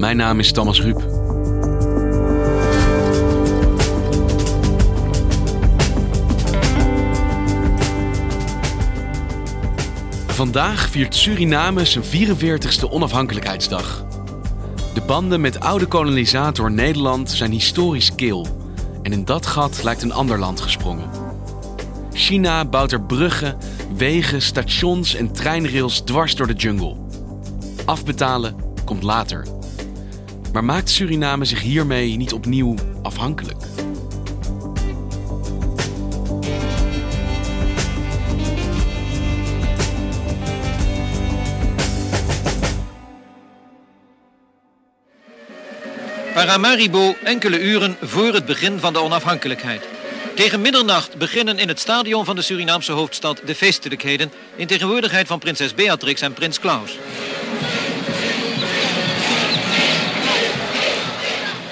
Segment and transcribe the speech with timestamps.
[0.00, 1.00] Mijn naam is Thomas Ruip.
[10.26, 14.04] Vandaag viert Suriname zijn 44ste onafhankelijkheidsdag.
[14.94, 18.46] De banden met oude kolonisator Nederland zijn historisch kil.
[19.02, 21.10] En in dat gat lijkt een ander land gesprongen.
[22.12, 23.58] China bouwt er bruggen,
[23.96, 26.96] wegen, stations en treinrails dwars door de jungle.
[27.84, 29.58] Afbetalen komt later.
[30.52, 33.62] Maar maakt Suriname zich hiermee niet opnieuw afhankelijk?
[46.34, 49.88] Paramaribo enkele uren voor het begin van de onafhankelijkheid.
[50.34, 55.38] Tegen middernacht beginnen in het stadion van de Surinaamse hoofdstad de feestelijkheden in tegenwoordigheid van
[55.38, 56.98] prinses Beatrix en prins Klaus.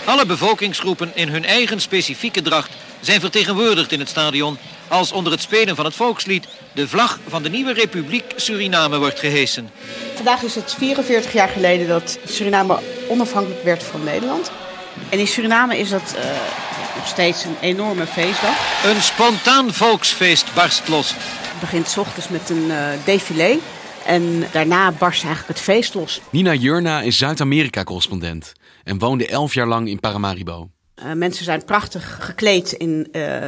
[0.08, 2.70] Alle bevolkingsgroepen in hun eigen specifieke dracht
[3.00, 7.42] zijn vertegenwoordigd in het stadion als onder het spelen van het volkslied de vlag van
[7.42, 9.70] de nieuwe republiek Suriname wordt gehesen.
[10.14, 12.78] Vandaag is het 44 jaar geleden dat Suriname
[13.08, 14.50] onafhankelijk werd van Nederland.
[15.08, 16.24] En in Suriname is dat uh,
[16.96, 18.84] nog steeds een enorme feestdag.
[18.84, 21.12] Een spontaan volksfeest barst los.
[21.16, 23.58] Het begint s ochtends met een uh, défilé.
[24.06, 26.20] En daarna barst eigenlijk het feest los.
[26.30, 28.52] Nina Jurna is Zuid-Amerika-correspondent
[28.88, 30.70] en woonde elf jaar lang in Paramaribo.
[31.04, 33.46] Uh, mensen zijn prachtig gekleed in uh,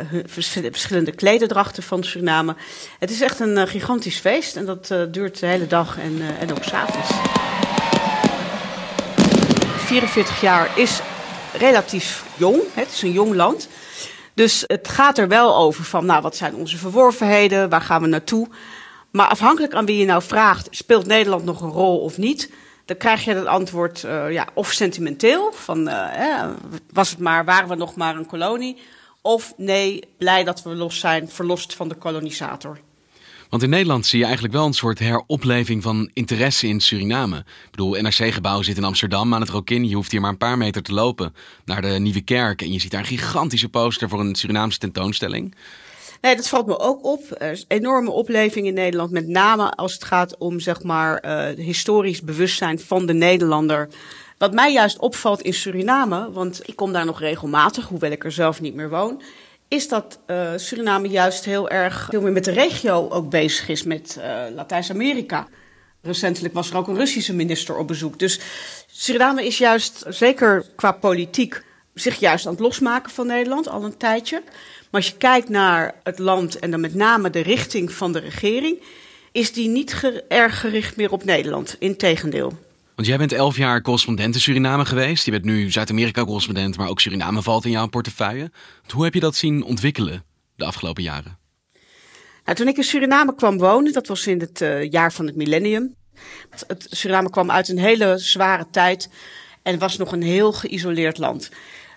[0.71, 2.57] verschillende klederdrachten van Suriname.
[2.99, 6.51] Het is echt een uh, gigantisch feest en dat duurt de hele dag en, en
[6.51, 7.11] ook s'avonds.
[9.77, 11.01] 44 jaar is
[11.53, 13.69] relatief jong, het is een jong land.
[14.35, 18.09] Dus het gaat er wel over van, nou, wat zijn onze verworvenheden, waar gaan we
[18.09, 18.49] naartoe?
[19.11, 22.51] Maar afhankelijk aan wie je nou vraagt, speelt Nederland nog een rol of niet?
[22.91, 26.49] Dan krijg je het antwoord uh, ja, of sentimenteel, van uh,
[26.93, 28.77] was het maar, waren we nog maar een kolonie?
[29.21, 32.79] Of nee, blij dat we los zijn, verlost van de kolonisator.
[33.49, 37.37] Want in Nederland zie je eigenlijk wel een soort heropleving van interesse in Suriname.
[37.37, 39.89] Ik bedoel, NRC-gebouw zit in Amsterdam aan het Rokin.
[39.89, 41.35] Je hoeft hier maar een paar meter te lopen
[41.65, 42.63] naar de Nieuwe Kerk.
[42.63, 45.55] En je ziet daar een gigantische poster voor een Surinaamse tentoonstelling.
[46.21, 47.23] Nee, dat valt me ook op.
[47.39, 51.65] Er is enorme opleving in Nederland, met name als het gaat om zeg maar uh,
[51.65, 53.89] historisch bewustzijn van de Nederlander.
[54.39, 58.33] Wat mij juist opvalt in Suriname, want ik kom daar nog regelmatig, hoewel ik er
[58.33, 59.23] zelf niet meer woon,
[59.69, 63.83] is dat uh, Suriname juist heel erg veel meer met de regio ook bezig is
[63.83, 65.49] met uh, Latijns-Amerika.
[66.03, 68.19] Recentelijk was er ook een Russische minister op bezoek.
[68.19, 68.41] Dus
[68.87, 71.63] Suriname is juist, zeker qua politiek,
[71.95, 74.43] zich juist aan het losmaken van Nederland al een tijdje.
[74.91, 78.19] Maar als je kijkt naar het land en dan met name de richting van de
[78.19, 78.83] regering,
[79.33, 81.77] is die niet ge erg gericht meer op Nederland.
[81.79, 82.59] Integendeel.
[82.95, 85.25] Want jij bent elf jaar correspondent in Suriname geweest.
[85.25, 88.51] Je bent nu Zuid-Amerika-correspondent, maar ook Suriname valt in jouw portefeuille.
[88.93, 90.25] Hoe heb je dat zien ontwikkelen
[90.57, 91.39] de afgelopen jaren?
[92.45, 95.37] Nou, toen ik in Suriname kwam wonen, dat was in het uh, jaar van het
[95.37, 95.95] millennium.
[96.67, 99.11] Het Suriname kwam uit een hele zware tijd
[99.63, 101.51] en was nog een heel geïsoleerd land.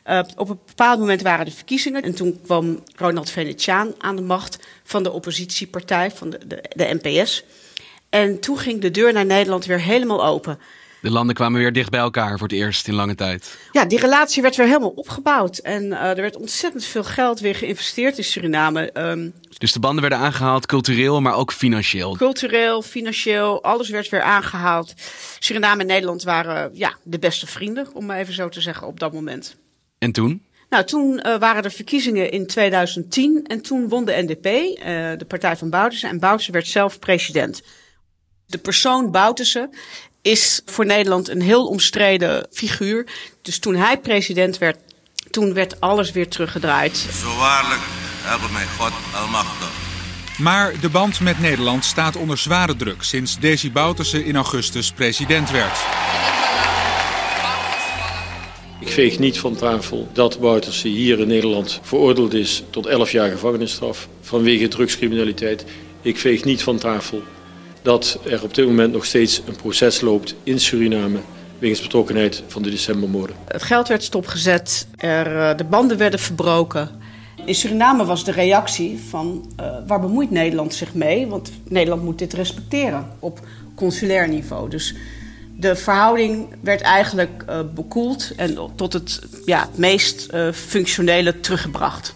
[0.10, 4.22] Uh, op een bepaald moment waren de verkiezingen en toen kwam Ronald Venetiaan aan de
[4.22, 7.44] macht van de oppositiepartij, van de, de, de NPS.
[8.10, 10.60] En toen ging de deur naar Nederland weer helemaal open.
[11.02, 13.58] De landen kwamen weer dicht bij elkaar voor het eerst in lange tijd.
[13.72, 15.58] Ja, die relatie werd weer helemaal opgebouwd.
[15.58, 18.90] En uh, er werd ontzettend veel geld weer geïnvesteerd in Suriname.
[18.98, 22.16] Um, dus de banden werden aangehaald, cultureel, maar ook financieel.
[22.16, 24.94] Cultureel, financieel, alles werd weer aangehaald.
[25.40, 29.00] Suriname en Nederland waren ja, de beste vrienden, om maar even zo te zeggen, op
[29.00, 29.56] dat moment.
[30.04, 30.46] En toen?
[30.70, 34.86] Nou, toen uh, waren er verkiezingen in 2010 en toen won de NDP, uh,
[35.18, 36.08] de partij van Bouterse.
[36.08, 37.62] En Bouterse werd zelf president.
[38.46, 39.70] De persoon Bouterse
[40.22, 43.08] is voor Nederland een heel omstreden figuur.
[43.42, 44.78] Dus toen hij president werd,
[45.32, 46.98] toen werd alles weer teruggedraaid.
[46.98, 47.82] Zo waarlijk,
[48.22, 49.72] help mij God almachtig.
[50.38, 55.52] Maar de band met Nederland staat onder zware druk sinds Desi Bouterse in augustus president
[55.52, 55.78] werd.
[58.94, 64.08] Veeg niet van tafel dat Bouterse hier in Nederland veroordeeld is tot 11 jaar gevangenisstraf
[64.22, 65.66] vanwege drugscriminaliteit.
[66.02, 67.22] Ik veeg niet van tafel
[67.82, 71.20] dat er op dit moment nog steeds een proces loopt in Suriname
[71.60, 73.36] wegens betrokkenheid van de decembermoorden.
[73.48, 76.90] Het geld werd stopgezet, er, eh, de banden werden verbroken.
[77.46, 81.28] In Suriname was de reactie van uh, waar bemoeit Nederland zich mee?
[81.28, 83.40] Want Nederland moet dit respecteren op
[83.76, 84.70] consulair niveau.
[84.70, 84.96] Dus
[85.64, 92.16] de verhouding werd eigenlijk uh, bekoeld en tot het ja, meest uh, functionele teruggebracht.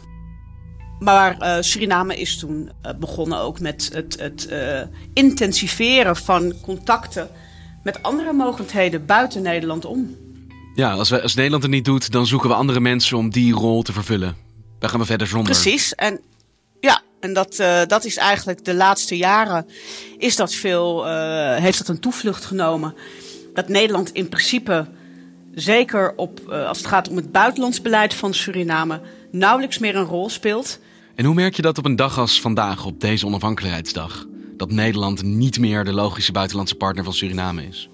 [1.00, 4.50] Maar uh, Suriname is toen begonnen ook met het, het
[5.14, 7.30] intensiveren van contacten
[7.84, 10.16] met andere mogendheden buiten Nederland om.
[10.76, 13.54] Ja, als, we, als Nederland het niet doet, dan zoeken we andere mensen om die
[13.54, 14.36] rol te vervullen.
[14.80, 15.52] Dan gaan we verder zonder.
[15.52, 15.96] Precies.
[15.96, 16.20] En
[16.80, 19.68] ja, en dat, uh, dat is eigenlijk de laatste jaren
[20.18, 22.96] is dat veel, uh, heeft dat een toevlucht genomen.
[23.58, 24.86] Dat Nederland in principe,
[25.54, 29.02] zeker op, uh, als het gaat om het buitenlands beleid van Suriname,
[29.32, 30.80] nauwelijks meer een rol speelt.
[31.16, 34.26] En hoe merk je dat op een dag als vandaag, op deze onafhankelijkheidsdag?
[34.58, 37.90] Dat Nederland niet meer de logische buitenlandse partner van Suriname is?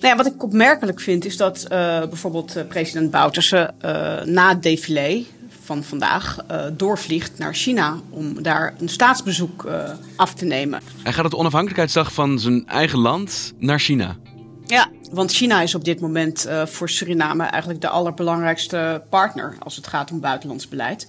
[0.00, 1.68] Nou ja, wat ik opmerkelijk vind is dat uh,
[1.98, 5.24] bijvoorbeeld uh, president Bouterse uh, na het défilé
[5.70, 6.36] van vandaag
[6.72, 9.68] doorvliegt naar China om daar een staatsbezoek
[10.16, 10.80] af te nemen.
[11.02, 14.16] Hij gaat op de onafhankelijkheidsdag van zijn eigen land naar China.
[14.64, 19.86] Ja, want China is op dit moment voor Suriname eigenlijk de allerbelangrijkste partner als het
[19.86, 21.08] gaat om buitenlands beleid.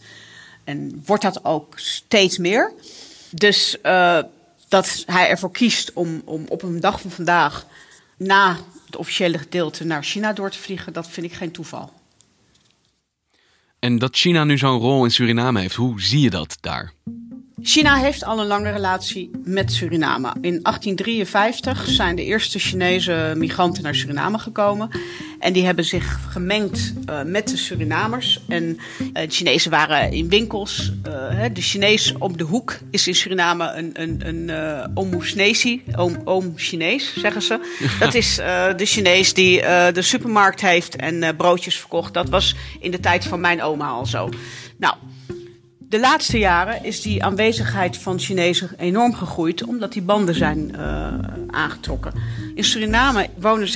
[0.63, 2.71] En wordt dat ook steeds meer.
[3.31, 3.77] Dus
[4.67, 7.65] dat hij ervoor kiest om, om op een dag van vandaag
[8.17, 11.91] na het officiële gedeelte naar China door te vliegen, dat vind ik geen toeval.
[13.81, 16.93] En dat China nu zo'n rol in Suriname heeft, hoe zie je dat daar?
[17.63, 20.27] China heeft al een lange relatie met Suriname.
[20.27, 24.89] In 1853 zijn de eerste Chinese migranten naar Suriname gekomen.
[25.39, 28.41] En die hebben zich gemengd uh, met de Surinamers.
[28.47, 30.91] En uh, de Chinezen waren in winkels.
[31.07, 36.53] Uh, de Chinees op de hoek is in Suriname een, een, een omoesnesi, oom, oom
[36.55, 37.59] Chinees, zeggen ze.
[37.99, 38.35] Dat is
[38.77, 39.61] de Chinees die
[39.93, 42.13] de supermarkt heeft en broodjes verkocht.
[42.13, 44.29] Dat was in de tijd van mijn oma al zo.
[44.77, 44.95] Nou,
[45.91, 51.13] de laatste jaren is die aanwezigheid van Chinezen enorm gegroeid, omdat die banden zijn uh,
[51.47, 52.13] aangetrokken.
[52.55, 53.67] In Suriname wonen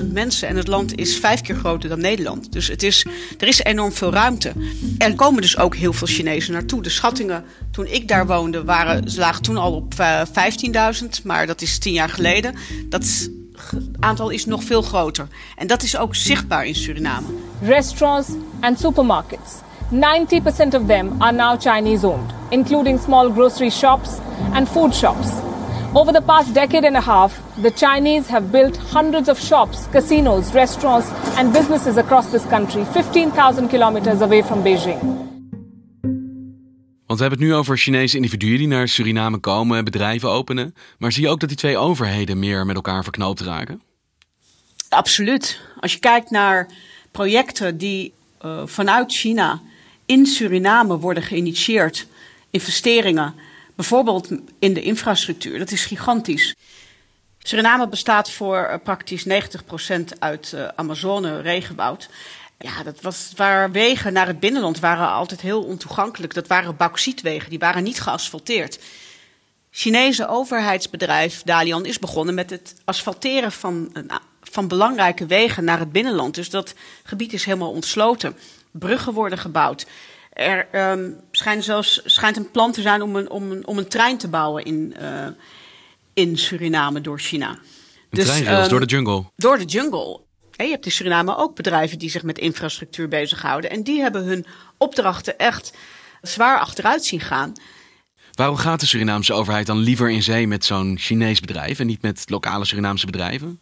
[0.00, 2.52] 600.000 mensen en het land is vijf keer groter dan Nederland.
[2.52, 3.06] Dus het is,
[3.38, 4.52] er is enorm veel ruimte.
[4.98, 6.82] Er komen dus ook heel veel Chinezen naartoe.
[6.82, 10.22] De schattingen toen ik daar woonde, waren, ze lagen toen al op uh,
[11.02, 12.54] 15.000, maar dat is tien jaar geleden.
[12.88, 13.28] Dat
[13.98, 15.28] aantal is nog veel groter.
[15.56, 17.26] En dat is ook zichtbaar in Suriname.
[17.62, 18.28] Restaurants
[18.60, 19.52] and supermarkets.
[19.90, 24.20] 90% of them are now Chinese owned, including small grocery shops
[24.52, 25.40] and food shops.
[25.94, 30.52] Over the past decade and a half, the Chinese have built hundreds of shops, casinos,
[30.52, 35.26] restaurants, and businesses across this country, 15,000 kilometers away from Beijing.
[37.06, 40.74] Want we hebben het nu over Chinese individuen die naar Suriname komen, bedrijven openen.
[40.98, 43.82] Maar zie je ook dat die twee overheden meer met elkaar verknoopt raken?
[44.88, 45.60] Absoluut.
[45.80, 46.68] Als je kijkt naar
[47.10, 48.12] projecten die
[48.44, 49.60] uh, vanuit China
[50.08, 52.06] in Suriname worden geïnitieerd,
[52.50, 53.34] investeringen,
[53.74, 56.54] bijvoorbeeld in de infrastructuur, dat is gigantisch.
[57.38, 59.30] Suriname bestaat voor uh, praktisch 90%
[60.18, 62.08] uit uh, Amazone regenwoud.
[62.58, 66.34] Ja, dat was, waar wegen naar het binnenland waren altijd heel ontoegankelijk.
[66.34, 68.78] Dat waren bauxietwegen, die waren niet geasfalteerd.
[69.70, 73.92] Chinese overheidsbedrijf Dalian is begonnen met het asfalteren van,
[74.42, 76.34] van belangrijke wegen naar het binnenland.
[76.34, 78.36] Dus dat gebied is helemaal ontsloten.
[78.78, 79.86] Bruggen worden gebouwd.
[80.32, 83.88] Er um, schijnt zelfs schijnt een plan te zijn om een, om een, om een
[83.88, 85.26] trein te bouwen in, uh,
[86.14, 87.48] in Suriname door China.
[87.50, 87.58] Een
[88.10, 89.24] dus, um, door de jungle?
[89.36, 90.20] Door de jungle.
[90.52, 93.70] Je hebt in Suriname ook bedrijven die zich met infrastructuur bezighouden.
[93.70, 95.72] En die hebben hun opdrachten echt
[96.22, 97.52] zwaar achteruit zien gaan.
[98.32, 102.02] Waarom gaat de Surinaamse overheid dan liever in zee met zo'n Chinees bedrijf en niet
[102.02, 103.60] met lokale Surinaamse bedrijven?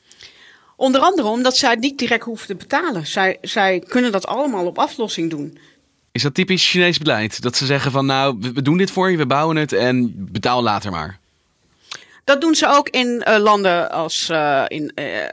[0.77, 3.07] Onder andere omdat zij het niet direct hoeven te betalen.
[3.07, 5.59] Zij, zij kunnen dat allemaal op aflossing doen.
[6.13, 7.43] Is dat typisch Chinees beleid?
[7.43, 10.63] Dat ze zeggen van nou, we doen dit voor je, we bouwen het en betaal
[10.63, 11.19] later maar.
[12.25, 15.25] Dat doen ze ook in uh, landen als uh, in, uh,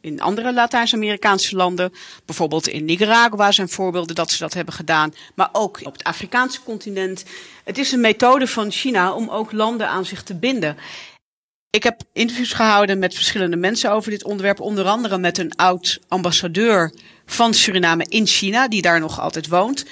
[0.00, 1.92] in andere Latijns-Amerikaanse landen.
[2.24, 5.14] Bijvoorbeeld in Nicaragua zijn voorbeelden dat ze dat hebben gedaan.
[5.34, 7.24] Maar ook op het Afrikaanse continent.
[7.64, 10.76] Het is een methode van China om ook landen aan zich te binden.
[11.70, 14.60] Ik heb interviews gehouden met verschillende mensen over dit onderwerp.
[14.60, 16.92] Onder andere met een oud ambassadeur
[17.26, 19.84] van Suriname in China, die daar nog altijd woont.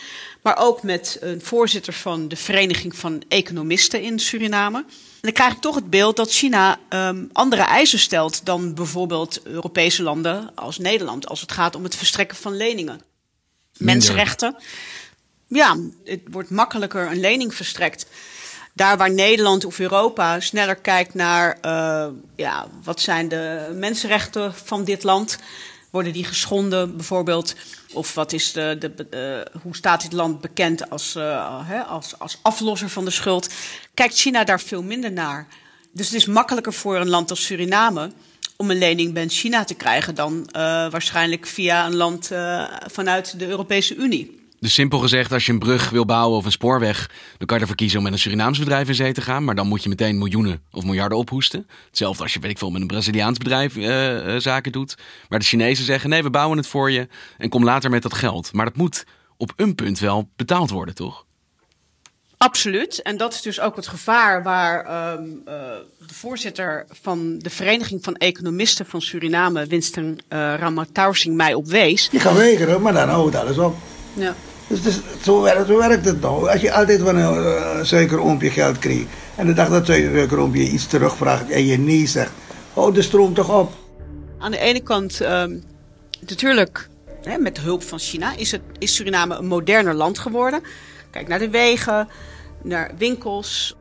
[0.43, 4.79] Maar ook met een voorzitter van de Vereniging van Economisten in Suriname.
[4.79, 4.87] En
[5.21, 10.03] dan krijg ik toch het beeld dat China um, andere eisen stelt dan bijvoorbeeld Europese
[10.03, 11.29] landen als Nederland.
[11.29, 13.01] Als het gaat om het verstrekken van leningen.
[13.77, 14.57] Mensenrechten.
[15.49, 18.07] Ja, het wordt makkelijker een lening verstrekt
[18.77, 22.07] daar waar Nederland of Europa sneller kijkt naar uh,
[22.37, 25.39] ja, wat zijn de mensenrechten van dit land.
[25.91, 27.55] Worden die geschonden bijvoorbeeld?
[27.93, 32.89] Of wat is de, de, hoe staat dit land bekend als, uh, als, als aflosser
[32.89, 33.53] van de schuld?
[33.95, 35.47] Kijkt China daar veel minder naar.
[35.93, 38.11] Dus het is makkelijker voor een land als Suriname
[38.57, 40.49] om een lening bij China te krijgen dan
[40.91, 42.31] waarschijnlijk via een land
[42.87, 44.36] vanuit de Europese Unie.
[44.61, 47.63] Dus simpel gezegd, als je een brug wil bouwen of een spoorweg, dan kan je
[47.63, 49.45] ervoor kiezen om met een Surinaams bedrijf in zee te gaan.
[49.45, 51.67] Maar dan moet je meteen miljoenen of miljarden ophoesten.
[51.87, 54.95] Hetzelfde als je, weet ik veel, met een Braziliaans bedrijf uh, uh, zaken doet.
[55.29, 57.09] Maar de Chinezen zeggen: nee, we bouwen het voor je
[57.39, 58.53] en kom later met dat geld.
[58.53, 59.05] Maar dat moet
[59.37, 61.25] op een punt wel betaald worden, toch?
[62.39, 63.03] Absoluut.
[63.03, 64.79] En dat is dus ook het gevaar waar
[65.19, 65.55] um, uh,
[66.07, 72.09] de voorzitter van de Vereniging van Economisten van Suriname, Winston uh, Ramataursing, mij op wees.
[72.13, 73.77] Je kan weigeren, maar dan houdt alles op.
[74.17, 74.35] Ja.
[74.67, 76.51] Dus, dus zo, werkt, zo, werkt, het nou.
[76.51, 79.05] Als je altijd van een uh, suikeroompje geld kreeg
[79.35, 82.31] en de dag dat suikeroompje iets terugvraagt en je nee zegt,
[82.73, 83.73] houd de stroom toch op.
[84.39, 85.65] Aan de ene kant, um,
[86.21, 86.89] natuurlijk,
[87.23, 90.63] hè, met de hulp van China, is, het, is Suriname een moderner land geworden.
[91.11, 92.09] Kijk naar de wegen,
[92.63, 93.77] naar winkels.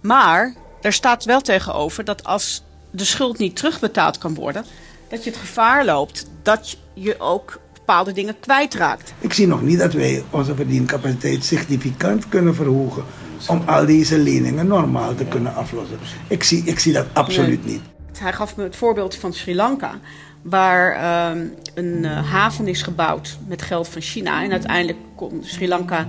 [0.00, 4.64] Maar er staat wel tegenover dat als de schuld niet terugbetaald kan worden,
[5.08, 9.14] dat je het gevaar loopt dat je ook bepaalde dingen kwijtraakt.
[9.18, 13.04] Ik zie nog niet dat wij onze verdiencapaciteit significant kunnen verhogen
[13.46, 15.98] om al deze leningen normaal te kunnen aflossen.
[16.28, 17.80] Ik zie, ik zie dat absoluut niet.
[18.18, 19.98] Hij gaf me het voorbeeld van Sri Lanka,
[20.42, 20.96] waar
[21.34, 21.42] uh,
[21.74, 24.42] een uh, haven is gebouwd met geld van China.
[24.42, 26.08] En uiteindelijk kon Sri Lanka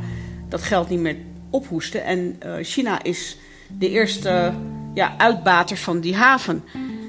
[0.49, 1.17] dat geld niet meer
[1.49, 2.03] ophoesten.
[2.03, 4.53] En uh, China is de eerste
[4.93, 6.63] ja, uitbater van die haven.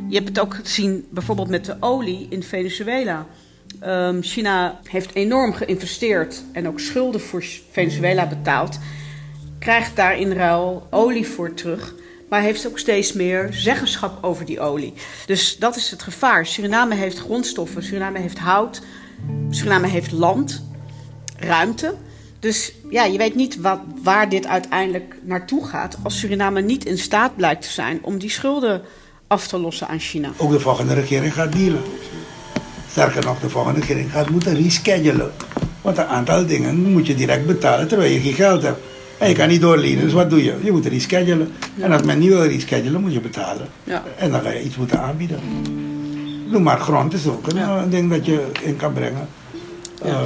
[0.09, 3.27] Je hebt het ook gezien bijvoorbeeld met de olie in Venezuela.
[3.85, 8.79] Um, China heeft enorm geïnvesteerd en ook schulden voor Venezuela betaald.
[9.59, 11.95] Krijgt daar in ruil olie voor terug.
[12.29, 14.93] Maar heeft ook steeds meer zeggenschap over die olie.
[15.27, 16.47] Dus dat is het gevaar.
[16.47, 18.83] Suriname heeft grondstoffen, Suriname heeft hout,
[19.51, 20.63] Suriname heeft land,
[21.39, 21.95] ruimte.
[22.41, 26.99] Dus ja, je weet niet wat, waar dit uiteindelijk naartoe gaat als Suriname niet in
[26.99, 28.83] staat blijkt te zijn om die schulden
[29.27, 30.31] af te lossen aan China.
[30.37, 31.83] Ook de volgende regering gaat dealen.
[32.97, 35.33] Sterker nog, de volgende regering gaat moeten reschedulen.
[35.83, 38.81] Want een aantal dingen moet je direct betalen terwijl je geen geld hebt.
[39.19, 40.55] En je kan niet doorlenen, dus wat doe je?
[40.63, 41.53] Je moet reschedulen.
[41.81, 43.69] En als men niet wil reschedulen, moet je betalen.
[43.85, 44.03] Ja.
[44.17, 45.41] En dan ga je iets moeten aanbieden.
[46.51, 47.87] Doe maar grond is ook een, ja.
[47.87, 49.29] ding dat je in kan brengen.
[50.05, 50.21] Uh,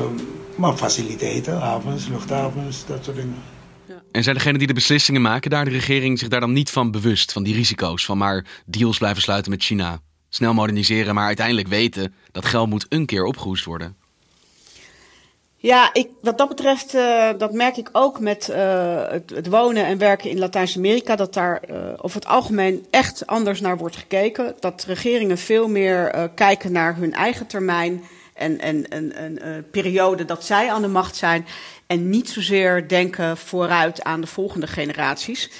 [0.56, 3.36] maar faciliteiten, havens, luchthavens, dat soort dingen.
[4.12, 6.90] En zijn degenen die de beslissingen maken daar, de regering, zich daar dan niet van
[6.90, 8.04] bewust, van die risico's?
[8.04, 10.00] Van maar deals blijven sluiten met China?
[10.30, 13.96] Snel moderniseren, maar uiteindelijk weten dat geld moet een keer opgehoest worden.
[15.62, 19.98] Ja, ik, wat dat betreft, uh, dat merk ik ook met uh, het, wonen en
[19.98, 24.54] werken in Latijns-Amerika, dat daar uh, over het algemeen echt anders naar wordt gekeken.
[24.60, 30.44] Dat regeringen veel meer kijken naar hun eigen termijn en, en, en een periode dat
[30.44, 31.46] zij aan de macht zijn.
[31.86, 35.50] En niet zozeer denken vooruit aan de volgende generaties.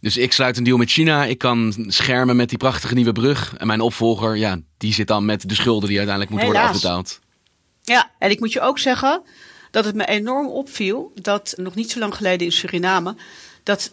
[0.00, 1.24] Dus ik sluit een deal met China.
[1.24, 3.54] Ik kan schermen met die prachtige nieuwe brug.
[3.56, 7.20] En mijn opvolger, ja, die zit dan met de schulden die uiteindelijk moeten worden afbetaald.
[7.82, 9.22] Ja, en ik moet je ook zeggen
[9.70, 13.16] dat het me enorm opviel dat nog niet zo lang geleden in Suriname
[13.62, 13.92] dat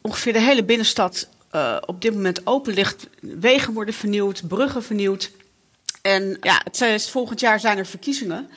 [0.00, 3.08] ongeveer de hele binnenstad uh, op dit moment open ligt.
[3.20, 5.30] Wegen worden vernieuwd, bruggen vernieuwd.
[6.02, 8.48] En ja, het is, volgend jaar zijn er verkiezingen.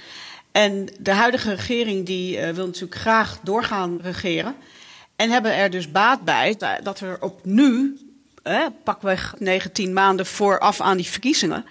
[0.52, 4.56] En de huidige regering die uh, wil natuurlijk graag doorgaan regeren.
[5.16, 8.00] En hebben er dus baat bij dat er op nu,
[8.44, 11.66] eh, pakweg 19 maanden vooraf aan die verkiezingen,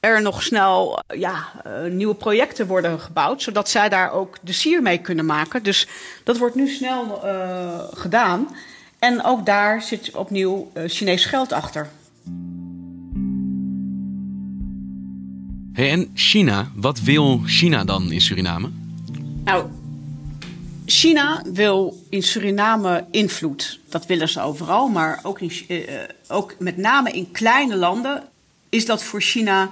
[0.00, 4.82] er nog snel ja, uh, nieuwe projecten worden gebouwd, zodat zij daar ook de sier
[4.82, 5.62] mee kunnen maken.
[5.62, 5.88] Dus
[6.24, 8.48] dat wordt nu snel uh, gedaan.
[8.98, 11.88] En ook daar zit opnieuw uh, Chinees geld achter.
[15.72, 18.70] Hey, en China, wat wil China dan in Suriname?
[19.44, 19.64] Nou,
[20.90, 23.78] China wil in Suriname invloed.
[23.88, 25.78] Dat willen ze overal, maar ook, in, uh,
[26.28, 28.28] ook met name in kleine landen
[28.68, 29.70] is dat voor China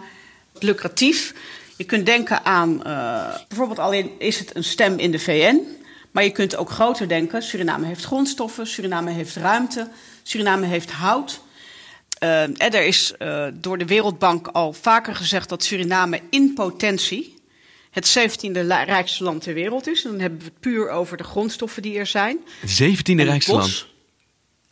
[0.59, 1.35] lucratief.
[1.77, 5.61] Je kunt denken aan, uh, bijvoorbeeld alleen is het een stem in de VN.
[6.11, 7.43] Maar je kunt ook groter denken.
[7.43, 9.89] Suriname heeft grondstoffen, Suriname heeft ruimte,
[10.23, 11.41] Suriname heeft hout.
[12.23, 17.38] Uh, er is uh, door de Wereldbank al vaker gezegd dat Suriname in potentie
[17.99, 20.05] het 17e rijkste land ter wereld is.
[20.05, 22.39] En dan hebben we het puur over de grondstoffen die er zijn.
[22.61, 23.87] Het 17e rijkste land?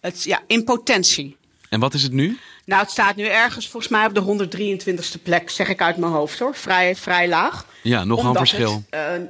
[0.01, 1.37] Het, ja, in potentie.
[1.69, 2.39] En wat is het nu?
[2.65, 6.13] Nou, het staat nu ergens volgens mij op de 123ste plek, zeg ik uit mijn
[6.13, 6.55] hoofd hoor.
[6.55, 7.67] Vrij, vrij laag.
[7.83, 8.85] Ja, nog een verschil.
[8.91, 9.27] Het, uh,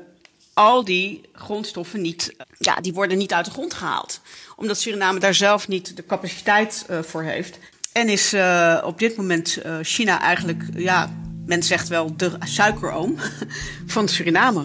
[0.53, 4.21] al die grondstoffen niet, ja, die worden niet uit de grond gehaald.
[4.57, 7.59] Omdat Suriname daar zelf niet de capaciteit uh, voor heeft.
[7.93, 11.11] En is uh, op dit moment China eigenlijk, ja,
[11.47, 13.15] men zegt wel de suikeroom
[13.87, 14.65] van Suriname.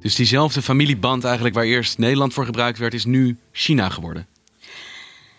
[0.00, 4.26] Dus diezelfde familieband eigenlijk waar eerst Nederland voor gebruikt werd, is nu China geworden?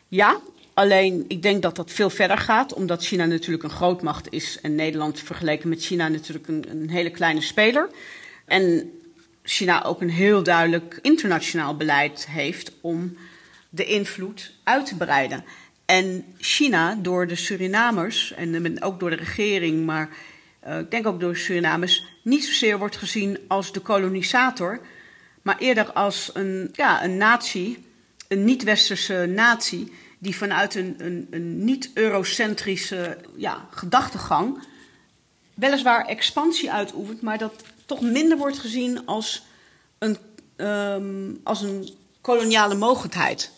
[0.07, 0.39] Ja,
[0.73, 4.75] alleen ik denk dat dat veel verder gaat, omdat China natuurlijk een grootmacht is en
[4.75, 7.89] Nederland vergeleken met China natuurlijk een, een hele kleine speler.
[8.45, 8.91] En
[9.43, 13.17] China ook een heel duidelijk internationaal beleid heeft om
[13.69, 15.43] de invloed uit te breiden.
[15.91, 20.10] En China door de Surinamers en ook door de regering, maar
[20.67, 24.79] uh, ik denk ook door de Surinamers, niet zozeer wordt gezien als de kolonisator,
[25.41, 27.86] maar eerder als een, ja, een natie,
[28.27, 34.63] een niet-westerse natie, die vanuit een, een, een niet-eurocentrische ja, gedachtegang
[35.53, 39.45] weliswaar expansie uitoefent, maar dat toch minder wordt gezien als
[39.98, 40.17] een,
[40.57, 41.89] um, als een
[42.21, 43.51] koloniale mogendheid.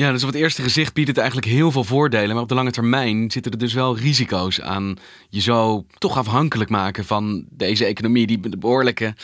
[0.00, 2.34] Ja, dus op het eerste gezicht biedt het eigenlijk heel veel voordelen.
[2.34, 4.96] Maar op de lange termijn zitten er dus wel risico's aan
[5.28, 9.14] je zo toch afhankelijk maken van deze economie die een behoorlijke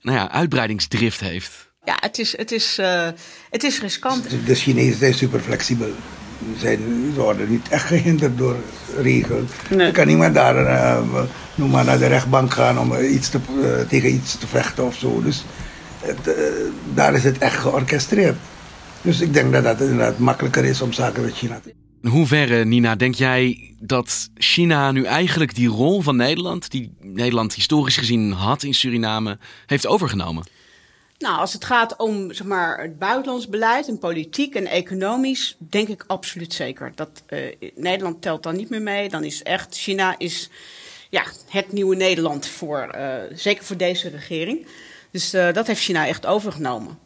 [0.00, 1.70] nou ja, uitbreidingsdrift heeft.
[1.84, 3.08] Ja, het is, het is, uh,
[3.50, 4.26] het is riskant.
[4.46, 5.90] De Chinezen zijn super flexibel.
[6.58, 6.78] Ze
[7.14, 8.56] worden niet echt gehinderd door
[8.96, 9.50] regels.
[9.70, 9.86] Nee.
[9.86, 11.22] Je kan niet meer daar uh,
[11.54, 14.96] noem maar naar de rechtbank gaan om iets te, uh, tegen iets te vechten of
[14.96, 15.22] zo.
[15.22, 15.44] Dus
[16.00, 16.36] het,
[16.94, 18.36] daar is het echt georchestreerd.
[19.06, 22.00] Dus ik denk dat dat inderdaad makkelijker is om zaken met China te doen.
[22.02, 27.54] In hoeverre, Nina, denk jij dat China nu eigenlijk die rol van Nederland, die Nederland
[27.54, 30.44] historisch gezien had in Suriname, heeft overgenomen?
[31.18, 35.88] Nou, als het gaat om zeg maar, het buitenlands beleid en politiek en economisch, denk
[35.88, 36.92] ik absoluut zeker.
[36.94, 37.38] Dat uh,
[37.74, 39.08] Nederland telt dan niet meer mee.
[39.08, 40.50] Dan is echt China is
[41.10, 44.66] ja, het nieuwe Nederland voor, uh, zeker voor deze regering.
[45.10, 47.05] Dus uh, dat heeft China echt overgenomen.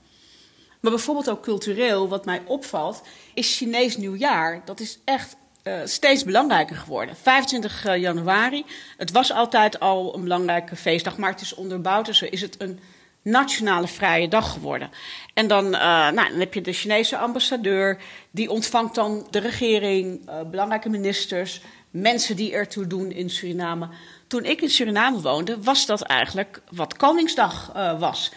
[0.80, 3.02] Maar bijvoorbeeld ook cultureel, wat mij opvalt,
[3.34, 4.62] is Chinees nieuwjaar.
[4.64, 7.16] Dat is echt uh, steeds belangrijker geworden.
[7.16, 8.64] 25 januari,
[8.96, 12.06] het was altijd al een belangrijke feestdag, maar het is onderbouwd.
[12.06, 12.80] Dus is het een
[13.22, 14.90] nationale vrije dag geworden.
[15.34, 17.98] En dan, uh, nou, dan heb je de Chinese ambassadeur,
[18.30, 23.88] die ontvangt dan de regering, belangrijke ministers, mensen die ertoe doen in Suriname.
[24.26, 28.30] Toen ik in Suriname woonde, was dat eigenlijk wat Koningsdag was.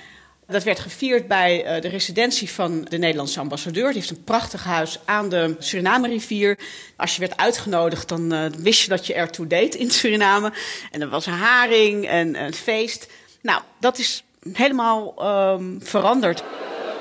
[0.53, 3.87] Dat werd gevierd bij de residentie van de Nederlandse ambassadeur.
[3.87, 6.59] Die heeft een prachtig huis aan de Suriname-rivier.
[6.97, 10.53] Als je werd uitgenodigd, dan uh, wist je dat je ertoe deed in Suriname.
[10.91, 13.07] En er was een haring en een feest.
[13.43, 15.15] Nou, dat is helemaal
[15.55, 16.43] um, veranderd.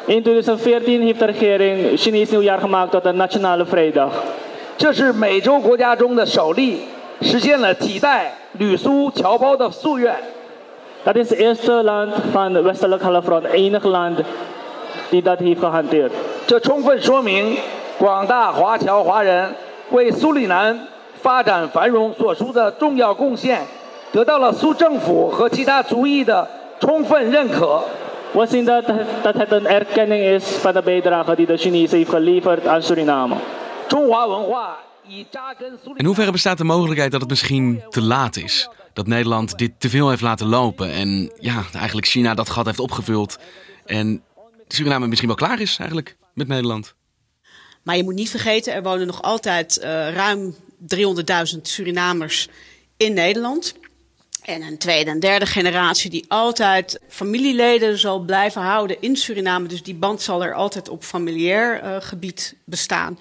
[0.07, 4.23] In 2014 heeft de regering Chinees nieuwjaar gemaakt tot een nationale vrijdag.
[4.77, 6.81] 这是美洲国家中的首例，
[7.21, 10.15] 实现了几代吕苏侨胞的夙愿。
[11.03, 14.19] Dat is het eerste land van de westelijke halfrond, enig land
[15.09, 16.11] die dat heeft gehanteerd.
[16.45, 17.57] 这充分说明
[17.97, 19.53] 广大华侨华人
[19.89, 20.77] 为苏里南
[21.21, 23.61] 发展繁荣所出的重要贡献，
[24.11, 26.47] 得到了苏政府和其他族裔的
[26.79, 27.81] 充分认可。
[28.33, 28.85] We zien dat,
[29.23, 33.35] dat het een erkenning is van de bijdrage die de Chinezen heeft geleverd aan Suriname.
[33.87, 38.69] 中华文化以扎根苏里 In hoeverre bestaat de mogelijkheid dat het misschien te laat is?
[38.92, 42.78] Dat Nederland dit te veel heeft laten lopen en ja, eigenlijk China dat gat heeft
[42.78, 43.38] opgevuld.
[43.86, 44.22] En
[44.68, 46.94] Suriname misschien wel klaar is eigenlijk met Nederland.
[47.82, 50.54] Maar je moet niet vergeten, er wonen nog altijd uh, ruim
[51.54, 52.48] 300.000 Surinamers
[52.96, 53.74] in Nederland.
[54.42, 59.68] En een tweede en derde generatie die altijd familieleden zal blijven houden in Suriname.
[59.68, 63.18] Dus die band zal er altijd op familiair uh, gebied bestaan.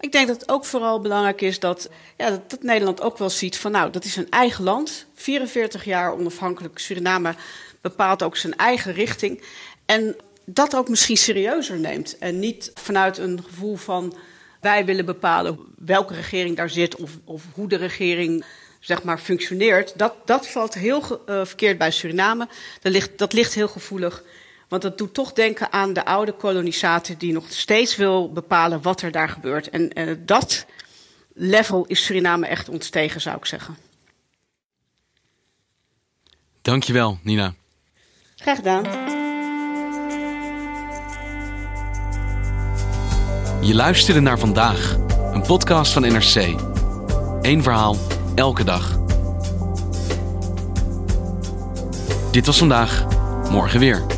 [0.00, 3.56] Ik denk dat het ook vooral belangrijk is dat, ja, dat, Nederland ook wel ziet
[3.56, 5.06] van nou, dat is een eigen land.
[5.14, 7.34] 44 jaar onafhankelijk Suriname
[7.80, 9.42] bepaalt ook zijn eigen richting.
[9.86, 12.18] En dat ook misschien serieuzer neemt.
[12.18, 14.16] En niet vanuit een gevoel van
[14.60, 18.44] wij willen bepalen welke regering daar zit of, of hoe de regering
[18.80, 19.98] zeg maar, functioneert.
[19.98, 22.48] Dat, dat valt heel uh, verkeerd bij Suriname.
[22.82, 24.22] Ligt, dat ligt heel gevoelig.
[24.68, 29.02] Want dat doet toch denken aan de oude kolonisator die nog steeds wil bepalen wat
[29.02, 29.70] er daar gebeurt.
[29.70, 30.66] En uh, dat
[31.34, 33.76] level is Suriname echt ontstegen, zou ik zeggen.
[36.62, 37.54] Dankjewel, Nina.
[38.36, 38.84] Graag gedaan.
[43.60, 44.96] Je luisterde naar vandaag,
[45.32, 46.34] een podcast van NRC.
[47.42, 47.96] Eén verhaal,
[48.34, 48.98] elke dag.
[52.30, 53.06] Dit was vandaag,
[53.50, 54.17] morgen weer.